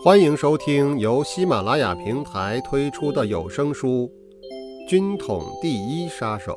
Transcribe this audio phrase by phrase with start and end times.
[0.00, 4.08] 欢迎收听由喜马拉雅平台推出的有声书
[4.88, 6.52] 《军统第一杀手》，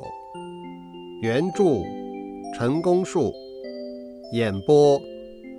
[1.20, 1.64] 原著
[2.56, 3.32] 陈功树，
[4.32, 4.96] 演播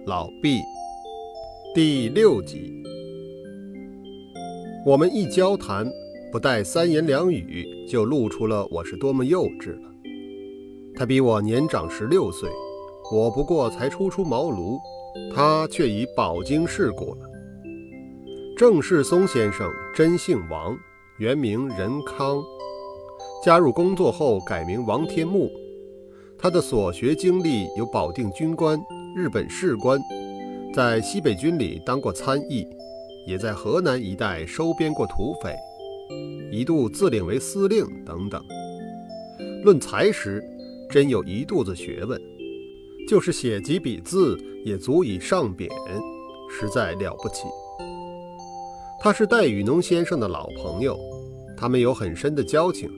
[0.06, 0.62] 老毕，
[1.76, 2.72] 第六集。
[4.86, 5.86] 我们一交谈，
[6.32, 9.90] 不带三言两语，就露出了我是多么幼稚了。
[10.96, 12.50] 他比我年长十六岁，
[13.12, 14.78] 我不过才初出茅庐，
[15.36, 17.30] 他却已饱经世故了。
[18.56, 20.78] 郑世松先生真姓王，
[21.18, 22.40] 原名任康。
[23.44, 25.50] 加入工作后改名王天木。
[26.38, 28.80] 他的所学经历有保定军官、
[29.16, 30.00] 日本士官，
[30.72, 32.68] 在西北军里当过参议，
[33.26, 35.56] 也在河南一带收编过土匪，
[36.52, 38.40] 一度自领为司令等等。
[39.64, 40.44] 论才识，
[40.92, 42.22] 真有一肚子学问，
[43.10, 45.68] 就是写几笔字也足以上匾，
[46.52, 47.46] 实在了不起。
[49.04, 50.98] 他是戴雨农先生的老朋友，
[51.58, 52.90] 他们有很深的交情，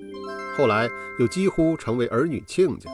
[0.55, 0.87] 后来
[1.19, 2.91] 又几乎成为儿女亲家。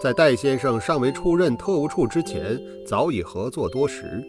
[0.00, 4.22] 在戴先生尚未出任特务处之前，早已合作多时。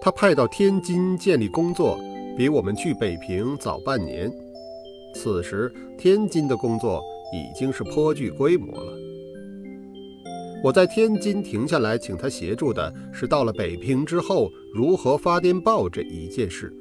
[0.00, 1.98] 他派到天津建立工作，
[2.34, 4.32] 比我们去北平早半年。
[5.14, 7.02] 此时天津的工作
[7.34, 9.03] 已经是颇具规模了。
[10.64, 16.72] 我在天津停下来，请他协助的是到了北平之后如何发电报这一件事。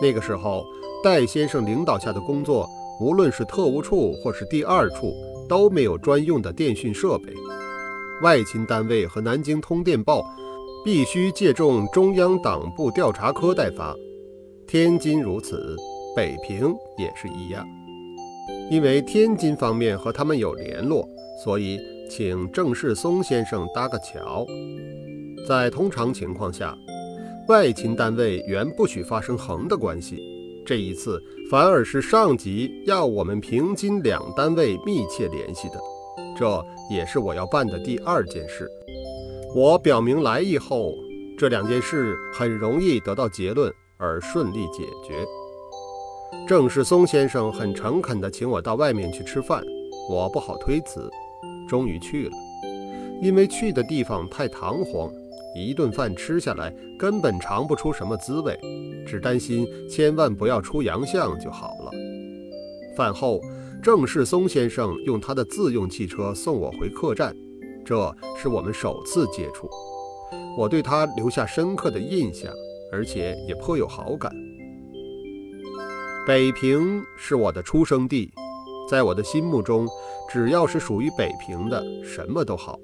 [0.00, 0.64] 那个时候，
[1.04, 2.66] 戴先生领导下的工作，
[3.02, 5.12] 无论是特务处或是第二处，
[5.46, 7.34] 都没有专用的电讯设备。
[8.22, 10.24] 外勤单位和南京通电报
[10.82, 13.94] 必须借重中央党部调查科代发，
[14.66, 15.76] 天津如此，
[16.16, 17.62] 北平也是一样。
[18.70, 21.06] 因为天津方面和他们有联络，
[21.44, 21.78] 所以。
[22.14, 24.46] 请郑世松先生搭个桥。
[25.48, 26.76] 在通常情况下，
[27.48, 30.18] 外勤单位原不许发生横的关系，
[30.66, 31.18] 这一次
[31.50, 35.80] 反而是上级要我们平津两单位密切联系的，
[36.36, 38.68] 这也是我要办的第二件事。
[39.56, 40.92] 我表明来意后，
[41.38, 45.24] 这两件事很容易得到结论而顺利解决。
[46.46, 49.64] 郑世松先生很诚恳地请我到外面去吃饭，
[50.10, 51.10] 我不好推辞。
[51.72, 52.32] 终于去了，
[53.22, 55.10] 因为去的地方太堂皇，
[55.56, 58.60] 一顿饭吃下来根本尝不出什么滋味，
[59.06, 61.90] 只担心千万不要出洋相就好了。
[62.94, 63.40] 饭后，
[63.82, 67.34] 郑世松先生用他的自用汽车送我回客栈，
[67.86, 69.66] 这是我们首次接触，
[70.58, 72.52] 我对他留下深刻的印象，
[72.92, 74.30] 而且也颇有好感。
[76.26, 78.30] 北平是我的出生地。
[78.92, 79.88] 在我的心目中，
[80.28, 82.78] 只要是属于北平的，什么都好，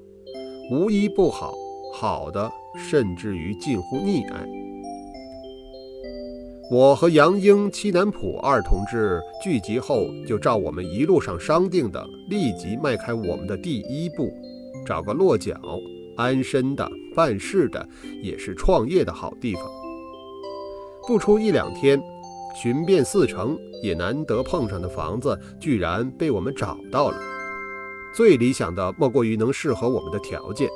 [0.71, 1.53] 无一不好，
[1.93, 4.43] 好的甚至于近乎溺爱。
[6.71, 14.33] 我和杨英、戚南浦二同志聚集后，就照我们一路上商定的，立即迈开我们的第一步，
[14.87, 15.53] 找个落脚、
[16.17, 17.87] 安身的、办事的，
[18.23, 19.63] 也是创业的好地方。
[21.07, 22.01] 不出一两天。
[22.55, 27.17] 寻遍四城，也难得碰上的房子，居然被我们找到了。
[28.15, 30.67] 最理想的莫过于能适合我们的条件，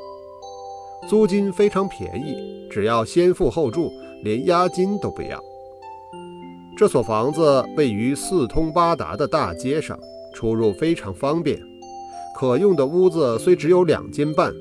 [1.09, 2.35] 租金非常便宜，
[2.69, 3.91] 只要先付后住，
[4.23, 5.41] 连押金都不要。
[6.77, 9.99] 这所房子位于四通八达的大街上，
[10.33, 11.59] 出入非常方便。
[12.35, 14.53] 可用的屋子虽只有两间半，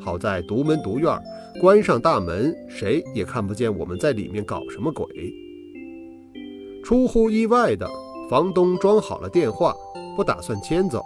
[0.00, 1.18] 好在独门独院，
[1.60, 5.06] 关上大门，谁也看不见我们在里面搞什么鬼。
[6.86, 7.90] 出乎意外的，
[8.30, 9.74] 房东装好了电话，
[10.14, 11.02] 不打算迁走，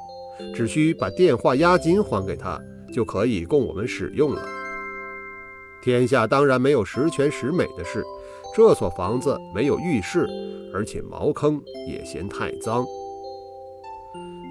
[0.54, 2.60] 只需把电话押金还给他，
[2.92, 4.46] 就可以供我们使用了。
[5.82, 8.04] 天下当然没有十全十美的事，
[8.54, 10.28] 这所房子没有浴室，
[10.74, 11.58] 而且茅坑
[11.88, 12.84] 也嫌太脏。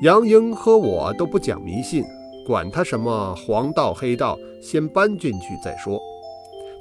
[0.01, 2.03] 杨英和我都不讲迷信，
[2.47, 6.01] 管他什么黄道黑道，先搬进去再说。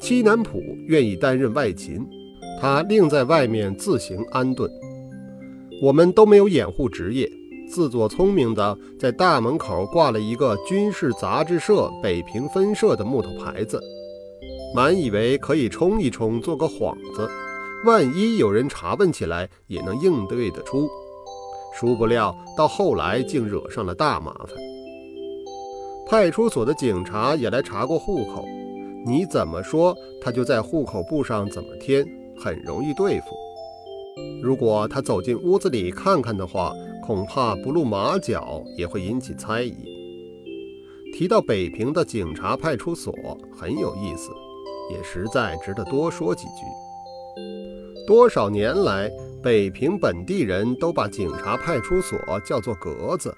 [0.00, 2.00] 七南浦愿意担任外勤。
[2.60, 4.68] 他另在外面自行安顿，
[5.80, 7.30] 我们都没有掩护职业，
[7.70, 13.80] 自作聪明的在大门口挂了一个军事杂志社北平分社的木头牌子，
[14.74, 17.28] 满以为可以冲一冲，做个幌子，
[17.86, 20.88] 万一有人查问起来也能应对得出。
[21.78, 24.56] 殊不料到后来竟惹上了大麻烦，
[26.08, 28.44] 派出所的警察也来查过户口，
[29.06, 32.04] 你怎么说他就在户口簿上怎么填。
[32.38, 33.26] 很容易对付。
[34.42, 36.72] 如果他走进屋子里看看的话，
[37.04, 39.74] 恐怕不露马脚也会引起猜疑。
[41.14, 43.12] 提到北平的警察派出所
[43.56, 44.30] 很有意思，
[44.92, 46.62] 也实在值得多说几句。
[48.06, 49.10] 多少年来，
[49.42, 53.34] 北平本地人都把警察派出所叫做格子。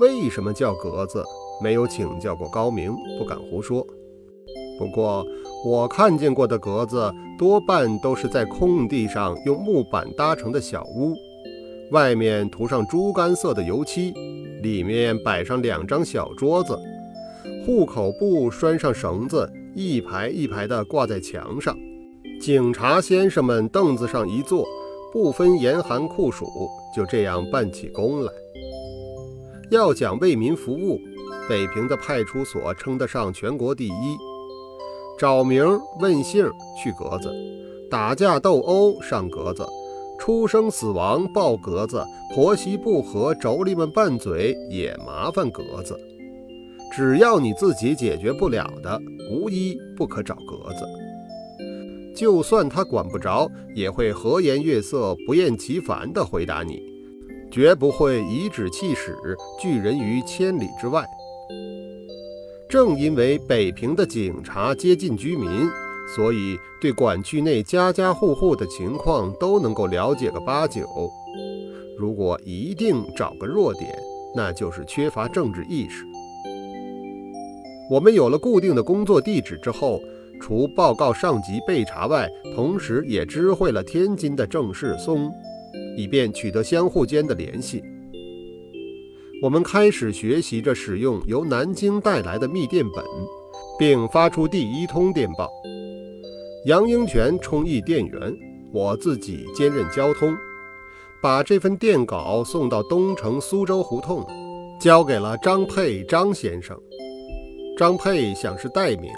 [0.00, 1.24] 为什么叫格子？
[1.62, 3.86] 没有请教过高明，不敢胡说。
[4.82, 5.24] 不过，
[5.64, 11.14] 我看见过的格子多半都是在空地上用木板搭成的小屋，
[11.92, 14.12] 外面涂上猪肝色的油漆，
[14.60, 16.76] 里面摆上两张小桌子，
[17.64, 21.78] 户口簿拴上绳子，一排一排地挂在墙上。
[22.40, 24.66] 警察先生们凳子上一坐，
[25.12, 26.44] 不分严寒酷暑，
[26.92, 28.32] 就这样办起工来。
[29.70, 30.98] 要讲为民服务，
[31.48, 34.16] 北平的派出所称得上全国第一。
[35.22, 35.64] 找名
[36.00, 37.32] 问姓去格子，
[37.88, 39.64] 打架斗殴上格子，
[40.18, 42.04] 出生死亡报格子，
[42.34, 45.96] 婆媳不和妯娌们拌嘴也麻烦格子。
[46.92, 50.84] 只要你自己解决不了的，无一不可找格子。
[52.16, 56.82] 就算他管不着，也会和颜悦色、不厌其烦地回答你。
[57.48, 59.16] 绝不会颐指气使，
[59.60, 61.06] 拒人于千里之外。
[62.72, 65.46] 正因为北平的警察接近居民，
[66.16, 70.88] 所以对管区内家家户户的情况都能够了解个八九。
[71.98, 73.94] 如果一定找个弱点，
[74.34, 76.02] 那就是缺乏政治意识。
[77.90, 80.00] 我们有了固定的工作地址之后，
[80.40, 82.26] 除报告上级备查外，
[82.56, 85.30] 同时也知会了天津的郑世松。
[85.94, 87.84] 以便取得相互间的联系，
[89.42, 93.04] 我们开始学习着使用由南京带来的密电本，
[93.76, 95.50] 并发出第一通电报。
[96.66, 98.32] 杨英权充译电源，
[98.72, 100.32] 我自己兼任交通，
[101.20, 104.24] 把这份电稿送到东城苏州胡同，
[104.80, 106.78] 交给了张佩张先生。
[107.76, 109.10] 张佩想是代名，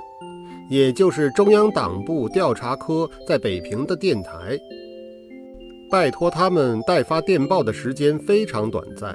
[0.70, 4.58] 也就是中央党部调查科在北平的电台。
[5.90, 9.14] 拜托他们代发电报的时间非常短暂。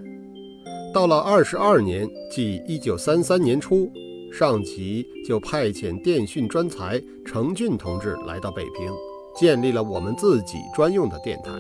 [0.94, 3.92] 到了二十二年，即一九三三年初，
[4.34, 8.92] 上级就派遣电讯专才程俊同志来到北平，
[9.36, 11.52] 建立了我们自己专用的电台。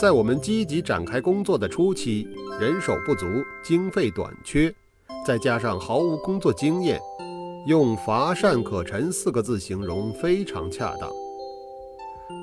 [0.00, 2.26] 在我们积极展开工作的初期，
[2.60, 3.26] 人手不足，
[3.64, 4.72] 经费短缺，
[5.26, 7.00] 再加上毫无工作经验，
[7.66, 11.10] 用“乏善可陈”四个字形容非常恰当。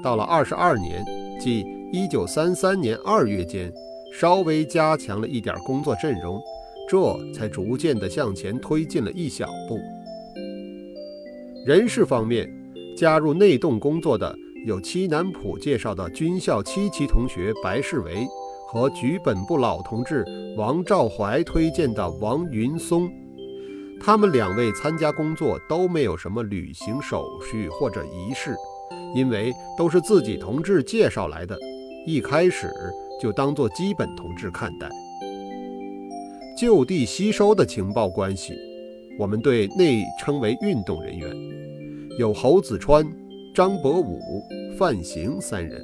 [0.04, 1.04] 到了二十二年。
[1.38, 3.72] 即一九三三年二月间，
[4.18, 6.42] 稍微加强了一点工作阵容，
[6.90, 9.78] 这才逐渐地向前推进了一小步。
[11.66, 12.50] 人事方面，
[12.96, 14.34] 加入内洞工作的
[14.66, 18.26] 有七南浦介绍的军校七期同学白世维
[18.70, 20.24] 和局本部老同志
[20.56, 23.12] 王兆怀推荐的王云松。
[24.00, 28.56] 他们两位参加工作都没有什么履行手续或者仪式。
[29.14, 31.58] 因为都是自己同志介绍来的，
[32.06, 32.70] 一开始
[33.22, 34.90] 就当做基本同志看待。
[36.58, 38.54] 就地吸收的情报关系，
[39.20, 41.30] 我们对内称为运动人员，
[42.18, 43.06] 有侯子川、
[43.54, 44.20] 张伯武、
[44.78, 45.84] 范行三人。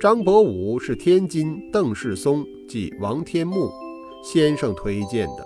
[0.00, 3.68] 张伯武是天津邓世松即王天木
[4.22, 5.44] 先生推荐的，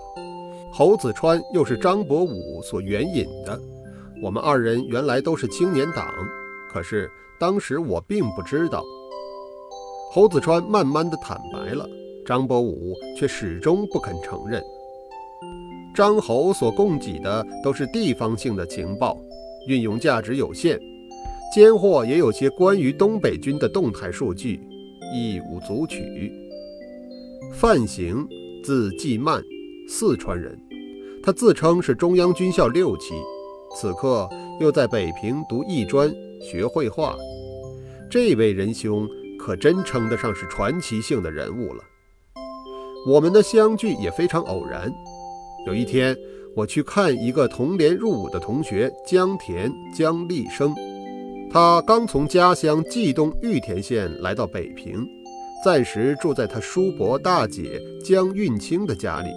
[0.71, 3.59] 侯子川又是张伯武所援引的。
[4.21, 6.07] 我们二人原来都是青年党，
[6.71, 7.09] 可是
[7.39, 8.83] 当时我并不知道。
[10.13, 11.87] 侯子川慢慢的坦白了，
[12.25, 14.61] 张伯武却始终不肯承认。
[15.95, 19.17] 张侯所供给的都是地方性的情报，
[19.67, 20.77] 运用价值有限，
[21.55, 24.59] 间或也有些关于东北军的动态数据，
[25.13, 26.29] 亦无足取。
[27.53, 28.27] 范行，
[28.65, 29.41] 字季曼，
[29.87, 30.59] 四川人，
[31.23, 33.13] 他自称是中央军校六期。
[33.77, 34.27] 此刻
[34.59, 37.15] 又在北平读艺专学绘画，
[38.09, 39.07] 这位仁兄
[39.41, 41.83] 可真称得上是传奇性的人物了。
[43.07, 44.93] 我们的相聚也非常偶然。
[45.65, 46.15] 有一天，
[46.55, 50.75] 我去看一个同年入伍的同学江田江立生，
[51.51, 55.03] 他刚从家乡冀东玉田县来到北平，
[55.65, 59.29] 暂时住在他叔伯大姐江运清的家里。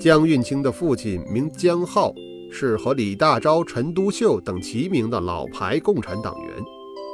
[0.00, 2.14] 江运清的父亲名江浩。
[2.54, 6.48] 是和李大钊、陈独秀等齐名的老牌共产党员，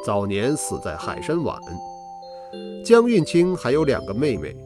[0.08, 1.54] 早年死在海参崴。
[2.82, 4.56] 江运清还有两个妹妹，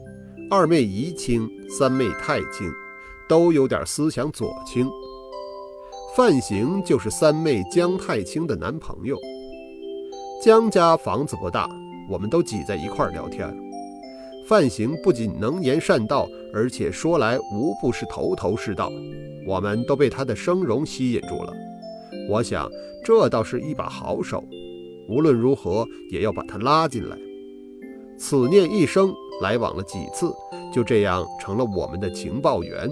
[0.49, 2.71] 二妹怡清，三妹太清，
[3.27, 4.89] 都有点思想左倾。
[6.15, 9.17] 范行就是三妹江太清的男朋友。
[10.41, 11.69] 江家房子不大，
[12.09, 13.53] 我们都挤在一块聊天。
[14.47, 18.89] 范行不仅能言善道，而且说来无不是头头是道。
[19.45, 21.53] 我们都被他的声容吸引住了，
[22.29, 22.71] 我想
[23.03, 24.41] 这倒是一把好手，
[25.07, 27.17] 无论如何也要把他拉进来。
[28.17, 30.33] 此念一生，来往了几次，
[30.71, 32.89] 就这样成了我们的情报员。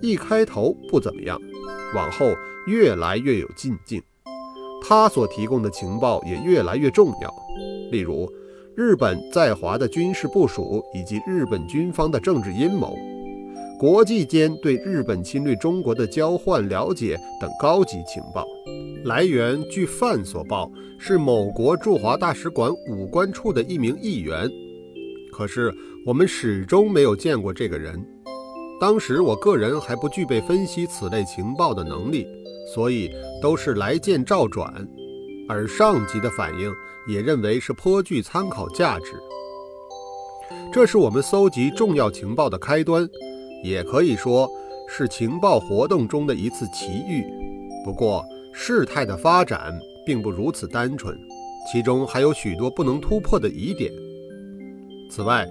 [0.00, 1.38] 一开头不怎么样，
[1.94, 2.26] 往后
[2.66, 4.02] 越来越有进境。
[4.84, 7.32] 他所提供的情报也越来越重要，
[7.90, 8.28] 例如
[8.74, 12.96] 日本在华的军事部署以及日本军方的政治阴谋，
[13.78, 18.44] 国际间对日本侵略中国的交换了解等高级情报。
[19.04, 24.50] 来源据范所报，是某国驻华大使馆武官处的一名议员，
[25.32, 25.72] 可是
[26.06, 28.02] 我们始终没有见过这个人。
[28.80, 32.26] 当时我个人还不具备分析此类情报的能力。
[32.74, 33.10] 所以
[33.42, 34.72] 都是来见照转，
[35.48, 36.72] 而上级的反应
[37.08, 39.20] 也认为是颇具参考价值。
[40.72, 43.06] 这是我们搜集重要情报的开端，
[43.64, 44.48] 也可以说
[44.88, 47.24] 是情报活动中的一次奇遇。
[47.84, 51.16] 不过事态的发展并不如此单纯，
[51.70, 53.92] 其中还有许多不能突破的疑点。
[55.10, 55.46] 此外，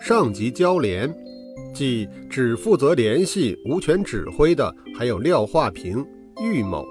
[0.00, 1.12] 上级交联，
[1.74, 6.04] 即只负责联系、无权指挥的，还有廖化平。
[6.40, 6.86] 郁某，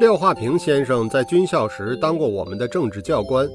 [0.00, 3.48] 廖化平先生在军校时当过我们的政治教官，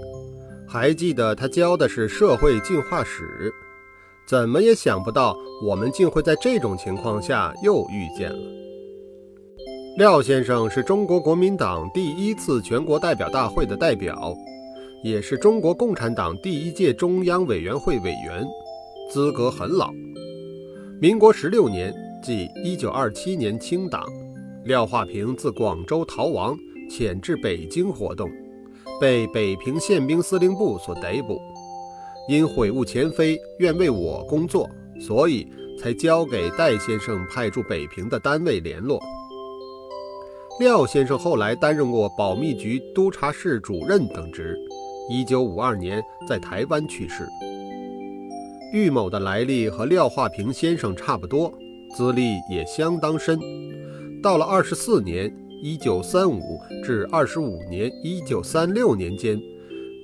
[0.68, 3.54] 还记得他教的是社会进化史。
[4.26, 8.73] 怎么也想不到，我们竟会在这种情况下又遇见了。
[9.96, 14.36] 廖先生是中国国民党第一次全国代表大会的代表，
[15.04, 18.44] 也是中国共产党第一届中央委员会委员，
[19.12, 19.92] 资格很老。
[21.00, 24.04] 民国十六年，即一九二七年清党。
[24.64, 26.58] 廖化平自广州逃亡，
[26.90, 28.28] 潜至北京活动，
[29.00, 31.40] 被北平宪兵司令部所逮捕。
[32.28, 34.68] 因悔悟前非，愿为我工作，
[35.00, 35.48] 所以
[35.80, 39.00] 才交给戴先生派驻北平的单位联络。
[40.60, 44.56] 廖先生后来担任过保密局督察室主任等职。
[45.10, 47.28] 一九五二年在台湾去世。
[48.72, 51.52] 郁某的来历和廖化平先生差不多，
[51.96, 53.40] 资历也相当深。
[54.22, 55.34] 到了二十四年
[55.64, 56.40] （一九三五
[56.84, 59.40] 至二十五年（一九三六年间），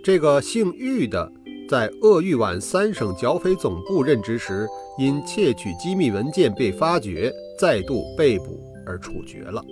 [0.04, 1.32] 这个姓郁的
[1.70, 9.64] 在鄂豫皖三省剿匪总部任职时，因窃取机密文件被发觉，再度被捕而处决了。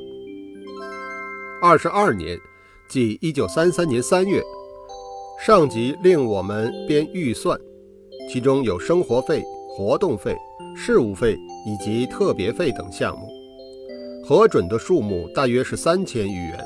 [1.60, 2.40] 二十二年，
[2.88, 4.44] 即一九三三年三月，
[5.44, 7.60] 上级令我们编预算，
[8.30, 9.44] 其中有生活费、
[9.76, 10.38] 活动费、
[10.76, 11.36] 事务费
[11.66, 13.28] 以及特别费等项目。
[14.24, 16.64] 核准的数目大约是三千余元，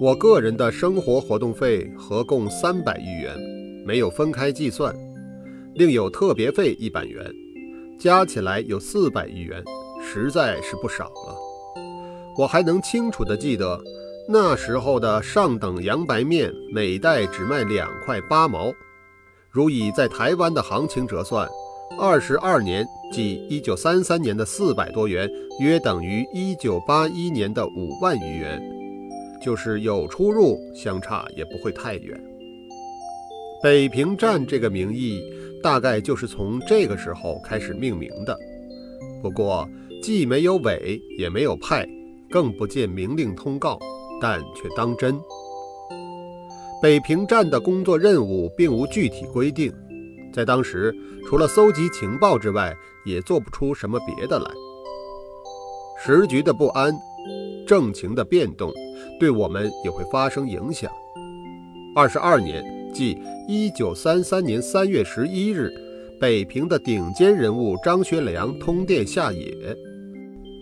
[0.00, 3.36] 我个人的生活活动费合共三百余元，
[3.84, 4.96] 没有分开计算，
[5.74, 7.22] 另有特别费一百元，
[8.00, 9.62] 加起来有四百余元，
[10.02, 11.53] 实在是不少了。
[12.36, 13.80] 我还能清楚地记得，
[14.28, 18.72] 那时候的上等洋白面每袋只卖两块八毛，
[19.50, 21.48] 如以在台湾的行情折算。
[21.96, 28.60] 二十二年，即一九三三年的四百多元，约等于一九八一年的五万余元，
[29.40, 32.20] 就是有出入，相差也不会太远。
[33.62, 35.22] 北平站这个名义，
[35.62, 38.36] 大概就是从这个时候开始命名的。
[39.22, 39.68] 不过，
[40.02, 41.86] 既没有委，也没有派，
[42.34, 43.78] 更不见明令通告，
[44.20, 45.16] 但却当真。
[46.82, 49.72] 北平站的工作任务并无具体规定。
[50.32, 50.92] 在当时，
[51.28, 52.74] 除了搜集情报之外，
[53.06, 54.50] 也做不出什么别的来。
[56.04, 56.92] 时局的不安，
[57.68, 58.72] 政情的变动，
[59.20, 60.90] 对我们也会发生影响。
[61.94, 65.70] 二十二年，即一九三三年三月十一日，
[66.20, 69.54] 北平的顶尖人物张学良通电下野。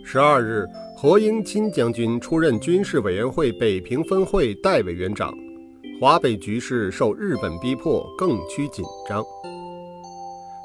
[0.05, 0.67] 十二日，
[0.97, 5.33] 何应钦将军出任军事委员会北平分会代委员长，
[5.99, 9.23] 华北局势受日本逼迫，更趋紧张。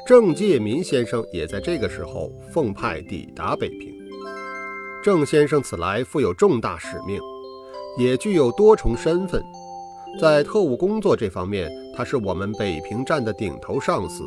[0.07, 3.95] 郑介民先生也在这个时候奉派抵达北平。
[5.05, 7.21] 郑先生此来负有重大使命，
[7.97, 9.41] 也具有多重身份。
[10.21, 14.25] 在特务工作这方面，他是我们北平站的顶头上司，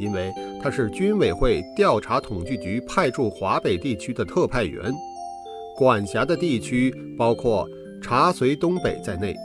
[0.00, 4.90] 因为他是军委会调查统计局派驻华北地区的特派员，
[5.76, 7.68] 管辖的地区包括
[8.02, 9.36] 察绥东北在内，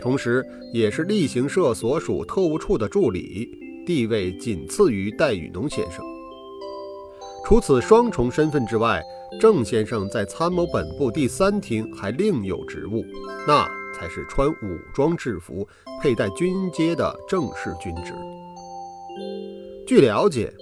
[0.00, 3.48] 同时也是例行社所属特务处的助理。
[3.86, 6.04] 地位仅次于戴雨农先生。
[7.44, 9.00] 除此双重身份之外，
[9.40, 13.04] 郑先生在参谋本部第三厅还另有职务，
[13.46, 13.64] 那
[13.94, 15.64] 才是穿武装制服、
[16.02, 18.12] 佩戴军阶的正式军职。
[19.86, 20.52] 据了解，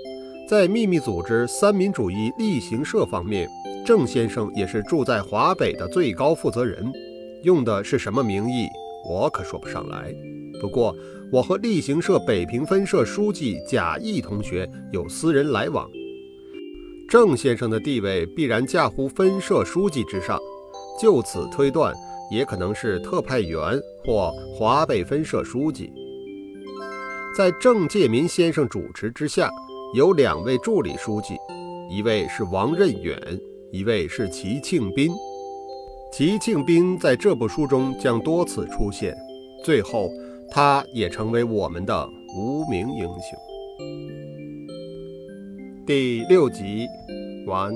[0.47, 3.49] 在秘密组织三民主义例行社方面，
[3.87, 6.93] 郑先生也是住在华北的最高负责人，
[7.43, 8.66] 用的是什么名义，
[9.09, 10.14] 我可说不上来。
[10.61, 10.95] 不过，
[11.33, 15.88] 我和例行社北平分社书记贾谊同学有私人来往，
[17.09, 20.38] 郑先生的地位必然驾乎分社书记之上，
[21.00, 21.95] 就此推断，
[22.31, 25.90] 也可能是特派员或华北分社书记。
[27.36, 29.50] 在郑介民先生主持之下，
[29.92, 31.34] 有两位助理书记，
[31.90, 33.18] 一位是王任远。
[33.72, 35.10] 一位是齐庆斌，
[36.12, 39.16] 齐庆斌在这部书中将多次出现，
[39.64, 40.08] 最后
[40.48, 43.36] 他也成为我们的无名英雄。
[45.84, 46.86] 第六集
[47.48, 47.74] 完。